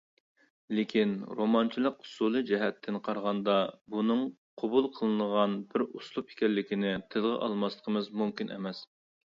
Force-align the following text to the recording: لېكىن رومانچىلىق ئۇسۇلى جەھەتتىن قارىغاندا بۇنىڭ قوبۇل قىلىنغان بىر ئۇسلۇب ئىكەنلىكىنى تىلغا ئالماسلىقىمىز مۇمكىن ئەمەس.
لېكىن 0.77 1.09
رومانچىلىق 1.41 1.99
ئۇسۇلى 2.05 2.41
جەھەتتىن 2.51 2.97
قارىغاندا 3.09 3.59
بۇنىڭ 3.97 4.25
قوبۇل 4.63 4.89
قىلىنغان 4.97 5.55
بىر 5.75 5.87
ئۇسلۇب 5.89 6.33
ئىكەنلىكىنى 6.35 6.99
تىلغا 7.13 7.39
ئالماسلىقىمىز 7.45 8.13
مۇمكىن 8.23 8.55
ئەمەس. 8.57 8.85